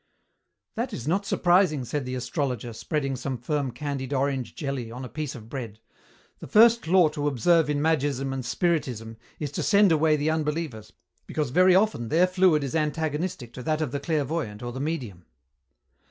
[0.73, 5.07] "That is not surprising," said the astrologer, spreading some firm candied orange jelly on a
[5.09, 5.79] piece of bread,
[6.39, 10.91] "the first law to observe in magism and Spiritism is to send away the unbelievers,
[11.27, 15.23] because very often their fluid is antagonistic to that of the clairvoyant or the medium."